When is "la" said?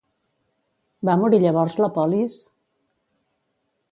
1.83-1.91